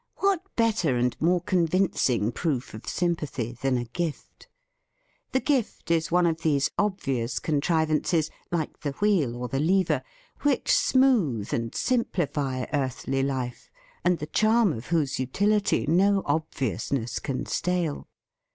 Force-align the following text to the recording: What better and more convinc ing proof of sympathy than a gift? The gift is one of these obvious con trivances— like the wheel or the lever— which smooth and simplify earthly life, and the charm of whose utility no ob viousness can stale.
What 0.15 0.41
better 0.55 0.97
and 0.97 1.15
more 1.21 1.41
convinc 1.43 2.09
ing 2.09 2.31
proof 2.31 2.73
of 2.73 2.87
sympathy 2.87 3.51
than 3.61 3.77
a 3.77 3.83
gift? 3.85 4.47
The 5.31 5.39
gift 5.39 5.91
is 5.91 6.11
one 6.11 6.25
of 6.25 6.41
these 6.41 6.71
obvious 6.75 7.37
con 7.37 7.61
trivances— 7.61 8.31
like 8.51 8.79
the 8.79 8.93
wheel 8.93 9.35
or 9.35 9.47
the 9.47 9.59
lever— 9.59 10.01
which 10.41 10.75
smooth 10.75 11.53
and 11.53 11.75
simplify 11.75 12.65
earthly 12.73 13.21
life, 13.21 13.69
and 14.03 14.17
the 14.17 14.25
charm 14.25 14.73
of 14.73 14.87
whose 14.87 15.19
utility 15.19 15.85
no 15.85 16.23
ob 16.25 16.49
viousness 16.49 17.21
can 17.21 17.45
stale. 17.45 18.07